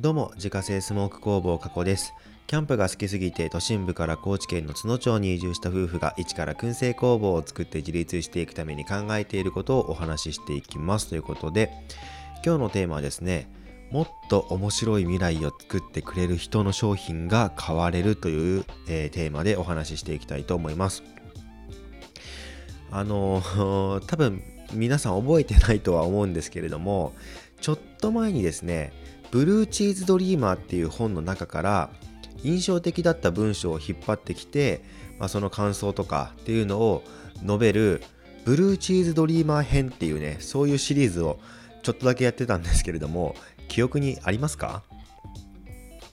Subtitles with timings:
[0.00, 2.14] どうも、自家製スモーク工房加古です。
[2.46, 11.72] キャンプが好きすぎて都心部から高知県の津野町に移住した夫婦が一から燻製工房を作って自立していくために考えていることをお話ししていきますということで、
[12.46, 13.50] 今日のテーマはですね、
[13.90, 21.02] もっと面白い未来を作ってくれる人の商品が買われるという、えー、テーマでお話ししていきたいと思います。
[22.92, 27.14] あのー、多分皆さん覚えてないとは思うんですけれども、
[27.60, 28.92] ちょっと前にですね、
[29.30, 31.90] ブルーチーズドリーマーっていう本の中から
[32.42, 34.82] 印象的だった文章を引っ張ってきて、
[35.18, 37.02] まあ、その感想とかっていうのを
[37.42, 38.02] 述べる
[38.44, 41.38] ブルーチーズドリーマー編っていうねそういうシリーズを
[41.82, 43.34] ちょっとだけやってたんですけれども
[43.68, 44.82] 記憶にありますか？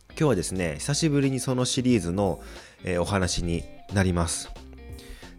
[0.09, 2.42] 今日はですね久しぶりにそのシリーズの、
[2.84, 4.50] えー、お話になります。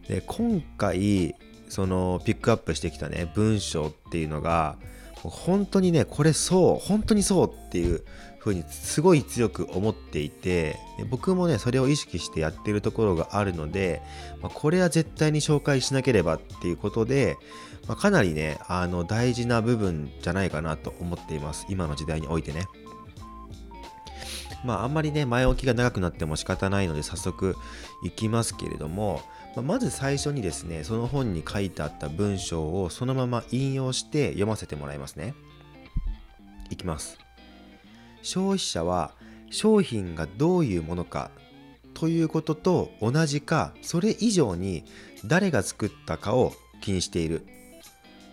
[0.09, 1.35] で今回
[1.69, 4.77] そのピックアップしてきたね文章っていうのが
[5.23, 8.05] 本当にねこれそう本当にそうっていう
[8.39, 10.77] 風にすごい強く思っていて
[11.11, 14.03] 僕もねそれを意識してやってるところがあるので、
[14.41, 17.37] これは絶対に紹介しなければっていうことで、
[17.99, 21.67] かなりねあの大事な部分じゃないかなと思っています。
[21.69, 22.67] 今の時代においてね。
[24.65, 27.57] まああんまりね前置きが長くなっても仕方ないので早速
[28.05, 29.23] いきますけれども
[29.57, 35.35] ままず最初にですねその本に書いてあった文章をそのまま引用して読ませてもらいますね。
[36.71, 37.19] いきます。
[38.23, 39.13] 消費者は
[39.51, 41.31] 商品がどういうものか
[41.95, 44.85] ということと同じかそれ以上に
[45.25, 47.47] 誰が作ったかを気にしている。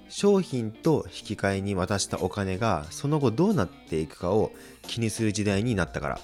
[0.10, 4.52] 商品と引き換えに渡したお金がその後どうなっていくかを
[4.84, 6.20] 気にする時代になったから。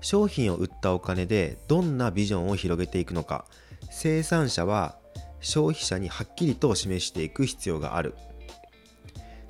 [0.00, 3.44] 商品を売ったお金でどんなビジョンを広げていくのか。
[3.90, 4.96] 生産者は
[5.40, 8.14] 消費者にはっきりと示していく必要がある。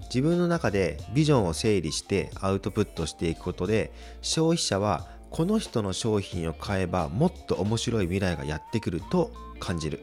[0.08, 10.00] 自分の中でビジョンを整理してアウトプットしていくことで消費者はこの人の商品を買えばもっと面白い未来がやってくると感じる。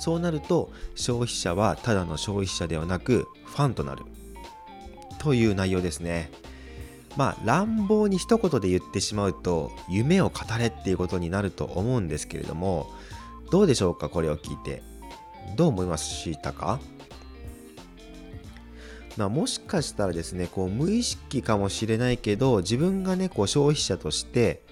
[0.00, 4.02] そうなると消費者はただの消費者ではなくファンとなる。
[5.18, 6.30] という内容ですね。
[7.16, 12.86] まあ乱暴に一言で言ってしまうと夢を語れっていうことになると思うんですけれども
[13.50, 14.82] どうでしょうかこれを聞いて。
[15.56, 16.78] どう思いましたか？
[19.16, 24.62] まあ、もしかしたらですねこう無意識かもしれないけど自分がねこう消費者として、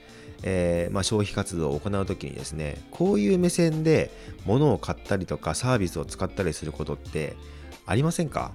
[0.44, 4.12] えー、まあ、消費活動を行う時にですねこういう目線で
[4.48, 7.36] 物を買ったりとかサービスを使ったりすることって
[7.86, 8.52] ありませんか？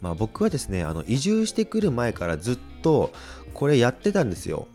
[0.00, 3.12] まあ、僕はですねあの移住してくる前からずっと
[3.52, 4.68] これやってたんですよ。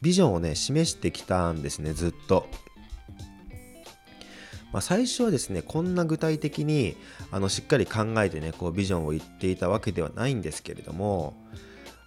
[0.00, 2.46] ビジョンをね示してきたんですねずっと。
[4.72, 6.96] まあ、最初はですねこんな具体的に
[7.30, 11.34] あのしっかり考えてねこうビジョンを言っていたわけではないんですけれども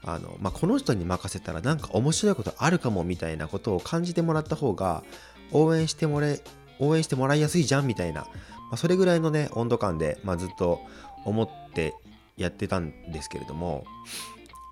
[0.04, 5.04] あの、まあ、この人に任せたらなんか面白いことあるかもみたいなことを感じてもらった方が
[5.52, 6.40] 応援してもらえ
[6.80, 8.28] 応援してもらいやすいじゃんみたいな、ま
[8.72, 10.82] あ、それぐらいのね温度感で、まあ、ずっと
[11.24, 11.94] 思って
[12.38, 13.86] やってたんですけれども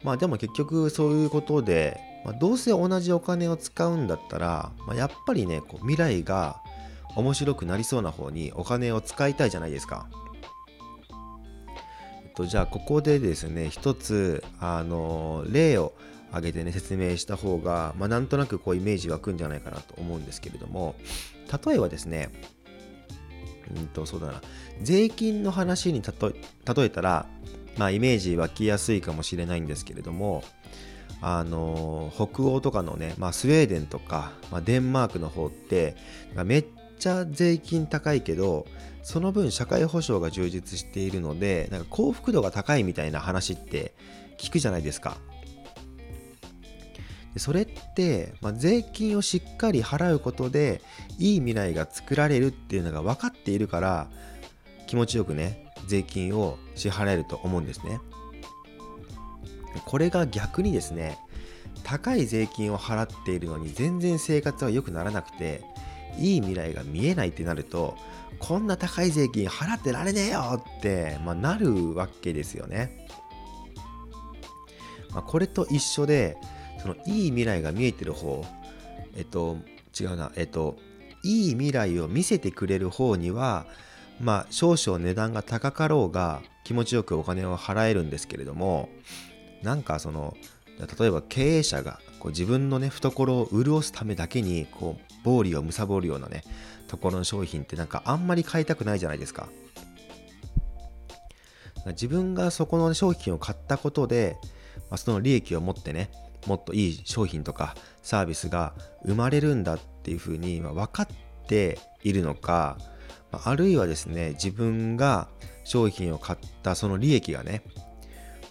[0.03, 6.61] まあでも結局そういうことで、まあ、どうせ同じお金を使うんだったら、まあ、やっぱりねこう未来が
[7.15, 10.07] 面白くなりそうな方にお金を使いたいじゃないですか。
[12.23, 15.93] えっと、じゃあここでですね一つあの例を
[16.33, 20.95] 挙げてね説明した方が、まあ、なんとなくこうイメージ湧くんじゃないかなと思うんですけれども
[21.65, 22.31] 例えばですね
[23.75, 24.41] うんとそうだな
[24.81, 27.27] 税金の話に例えたら、
[27.77, 30.43] まあ、イメージ湧きやすいかもしれないんですけれども
[31.21, 35.95] あの北欧とかのね、まあ、スウェーデンとか、まあ、デンマークの方って
[36.43, 36.65] めっ
[36.99, 38.65] ちゃ税金高いけど
[39.03, 43.93] その分社会保障が充実しているのでなんか幸福度が高いみたいな話って
[44.37, 45.17] 聞くじゃないですか。
[47.37, 50.81] それって、まあ、税金をしっかり払うことで
[51.17, 54.07] いい未来が作られるっていうのが分かっているから
[54.85, 57.99] 気持ちよくね税金を支払えると思うんですね。
[59.85, 61.17] これが逆にですね
[61.83, 65.63] 高い税金を払っているのに全然生活は良くならなくて
[66.17, 67.97] いい未来が見えないってなると
[68.39, 73.07] こんな高い税金払ってられねえよって、まあ、なるわけですよね。
[75.11, 76.37] まあ、これと一緒で
[76.83, 78.45] そのいい未来が見えてる方
[79.15, 79.57] えっと
[79.99, 80.31] 違うな。
[80.35, 80.77] えっと
[81.23, 83.65] いい未来を見せてくれる方には
[84.19, 88.89] まあ少々値段が高かろうが気持ちよくお金を払えるんですけれども
[89.61, 90.35] なんかその
[90.99, 96.43] 例えば経営者がこう自分のね懐を潤すためだけにこう暴利を貪るようなね
[96.87, 99.47] ところの商品ってなんかあんまり買いたくないじゃないですか。
[101.85, 104.37] 自分がそこの商品を買ったことで、
[104.89, 106.09] まあ、その利益を持ってね
[106.45, 108.73] もっといい商品とかサービスが
[109.05, 111.07] 生まれるんだっていうふうに分かっ
[111.47, 112.77] ているのか
[113.31, 115.27] あるいはですね自分が
[115.63, 117.63] 商品を買ったその利益がね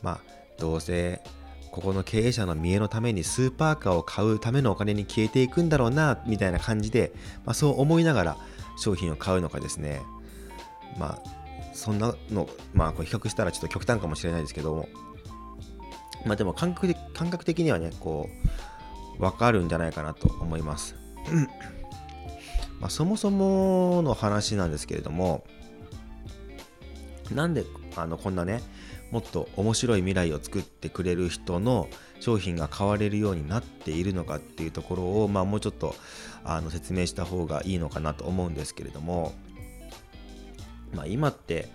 [0.03, 0.21] まあ
[0.59, 1.21] どうせ
[1.71, 7.13] ここの経営者の見栄のためにスーパーカーを買うためのお金に消えていくんだろうなみたいな感じで、
[7.47, 8.37] まあ、そう思いながら
[8.77, 10.03] 商品を買うのかですね。
[10.99, 11.43] まあ
[11.73, 14.89] そんなのまあこれ比較したらちょっと極端かもしれないですけども
[16.25, 18.29] まあでも感覚的感覚的にはねこ
[19.19, 20.97] う分かるんじゃないかなと思います。
[22.81, 25.45] まあ、そもそもの話なんですけれども
[27.33, 27.65] なんで
[27.95, 28.61] あのこんなね
[29.13, 31.89] もっと面白い未来を作ってくれる人の
[32.19, 35.95] 商品が買われるようになっているのかっていうところを、まあ、もうちょっと
[36.45, 39.33] あの説明した方がいいのかなと思うんですけれども、
[40.95, 41.69] まあ、今って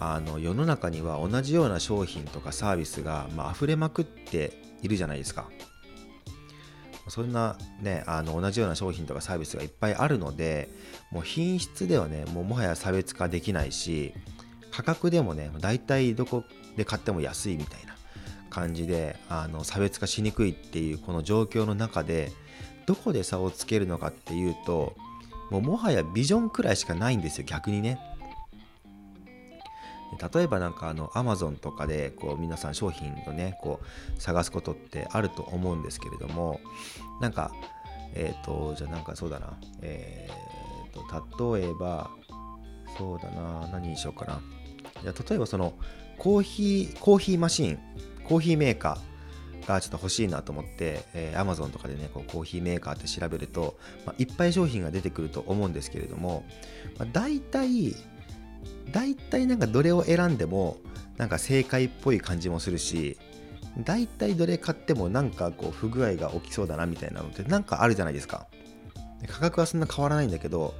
[0.00, 5.48] あの世の中には同じような商品とかサービスが、まあ溢れまくっているじゃないですか。
[7.08, 10.68] そんなねあの同じような商品とかサービスがいっぱいあるので
[11.10, 14.14] もう品質ではねもうもはや差別化できないし
[14.70, 16.44] 価格でもね大体どこ
[16.76, 17.96] で買っても安いみたいな
[18.48, 22.30] 感じであの差別化しにくいっていうこの状況の中で
[22.86, 24.94] どこで差をつけるのかっていうと
[25.50, 27.98] もうもはやビジョンくらいしかないんですよ逆にね
[30.32, 36.60] 例えばなんかあの Amazon とかでこう皆さん商品をねこう探すことってあると思うんですけれども
[37.20, 37.52] なんか
[38.14, 40.28] えっ、ー、とじゃあなんかそうだなえ
[40.88, 42.10] っ、ー、と例えば
[42.98, 44.40] そうだな何にしようかな。
[45.02, 45.74] じゃ例えばその
[46.18, 47.78] コーヒーコーヒーマシン
[48.24, 56.44] コーヒーメーカーがちょっと欲しいなと思って、えー、Amazon とかでねこうコーヒーメーカーって調べると、まあ、いっぱい商品が出てくると思うんですけれども、
[56.98, 57.94] まあ、大体
[58.92, 60.78] 大体なんかどれを選んでも
[61.16, 63.18] なんか正解っぽい感じもするし
[63.78, 68.46] 大体どれ買ってもなんかこう不具合が起きそうだなみたいなのってなんかあるじゃないですか。
[69.28, 70.74] 価格はそんな変わらないんだけど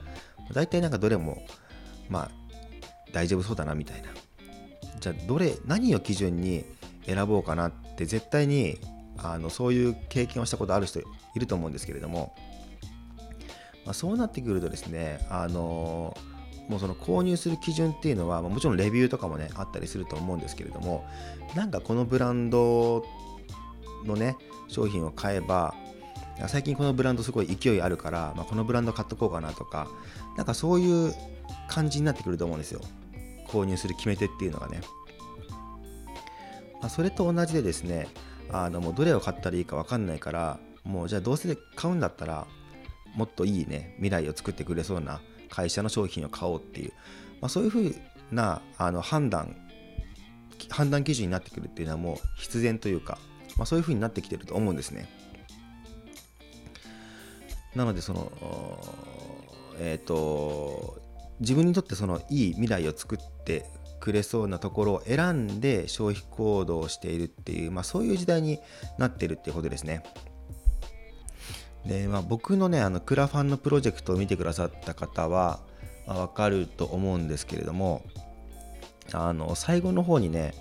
[0.55, 1.43] 大体なんかどれも
[2.09, 2.31] まあ
[3.13, 4.09] 大丈夫そうだなみたいな。
[4.99, 6.65] じゃあどれ何を基準に
[7.07, 8.79] 選ぼうかなって絶対に
[9.19, 11.05] あのそういう経験をしたことある人い
[11.37, 12.35] ると思うんですけれども、
[13.85, 16.30] まあ、そうなってくるとですねあのー
[16.71, 21.05] もうその購入する基準っていうのは、もちろんレビューとかもねあったりすると思うんですけれども
[21.57, 23.05] なんかこのブランド
[24.07, 24.37] のね
[24.69, 25.75] 商品を買えば
[26.47, 29.89] 最近このブランドすごい勢いあるから、まあ、このブランド買っとこうかなとか
[30.37, 31.13] なんかそういう
[31.69, 32.81] 感じになってくると思うんですよ。
[33.49, 34.81] 購入する決め手っていうのがね、
[36.81, 38.07] まあ、それと同じでですね
[38.49, 42.47] あのもうどれを買ったらいいか分かんないからもうじゃあどうせ買うんだったら
[43.17, 46.93] もっといいね未来を作ってくれそうな会社の商品を買おうっていう、
[47.41, 47.95] まあ、そういうふう
[48.33, 49.57] なあの判断
[50.69, 53.19] 判断基準になってくるっていうのはもう必然というか、
[53.57, 55.09] まあ、そういうふうになってきてると思うんですね。
[57.75, 58.31] なのでその
[59.79, 61.01] えっ、ー、と
[61.41, 63.65] 自分にとってそのいい未来を作って
[64.01, 68.59] くれそうなところを選んで消費行動をしているっていう、まあ、そういう時代に
[68.99, 70.03] なってるっていうことですね。
[71.87, 75.61] で、まあ、僕のねあのクラファンのプロジェクトを見てくださった方は、
[76.07, 78.03] まあ、分かると思うんですけれども
[79.13, 80.55] あの最後の方にね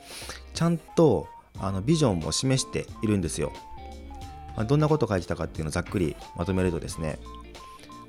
[0.54, 1.28] ちゃんと
[1.60, 3.52] あのビジョンも示しているんですよ、
[4.56, 7.20] まあ、どんなことを書いてたかっていうのをざっくりまとめるとですね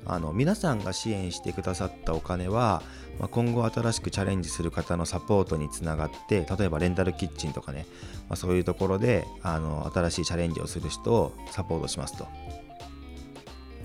[0.05, 2.81] あの皆さんが支援してくださったお金は、
[3.19, 7.85] まあ、今後新しくチャレンジする方のサポートにつながって例えばレンタルキッチンとかね、
[8.27, 12.27] まあ、そういうところであの新しいチャレンジをする人をサポートしますと。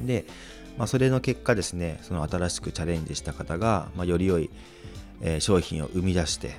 [0.02, 0.24] で、
[0.78, 4.50] まあ、それの結果ですねその新しくチャレンジした方が、まあ、より良い、
[5.22, 6.54] え、商品を生み出して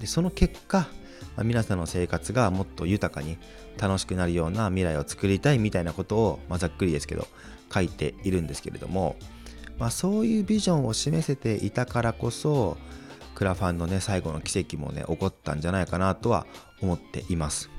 [0.00, 0.78] でその結果、
[1.36, 3.38] まあ、皆さんの生活がもっと豊かに
[3.78, 7.26] 楽しくなるような未来を作りたいみたいなことを、まあ、ざっくりですけど
[7.72, 9.16] 書いているんですけれども、
[9.78, 12.76] まあ、そういうビジョンを示せていたからこそ
[13.34, 16.46] クラファンのね最後の奇跡もね起こったんじゃないかなとは
[16.80, 17.70] 思っています。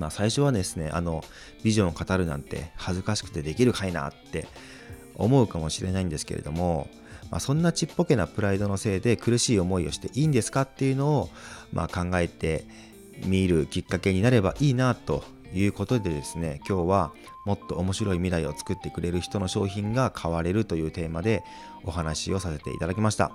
[0.00, 1.22] ま、最初はですねあの
[1.62, 4.48] ビジョンを語るなんて恥ずかしくてできるかいなって
[5.14, 6.88] 思うかもしれないんですけれども、
[7.30, 11.30] まあ、そんなちっぽけなプライドのせいで苦しい思いをしていいんですかっていうのを、
[11.72, 12.64] まあ、考えて
[13.26, 17.12] みるきっかけになればいいなということでですね今日は
[17.44, 21.42] もっと面白い未来を作ってくれる人の商品が買われるというテーマで
[21.84, 23.32] お話をさせていただきました。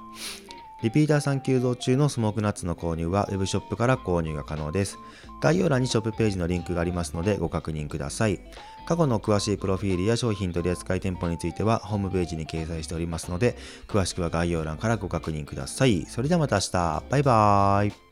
[0.83, 4.97] リピーターさん急増中のスモークナッツの購入は Web ショップから購入が可能です。
[5.41, 8.39] 概要欄にショップページのリンクがありますのでご確認ください。
[8.85, 16.05] 過去の詳しいプロフィールや商品取扱店舗についてはホームページに掲載しておりますので、詳しくは概要欄からご確認ください。
[16.05, 17.03] それではまた明日。
[17.09, 18.04] バイバーイ。